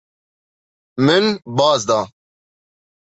[1.05, 1.25] Min
[1.57, 1.99] baz da.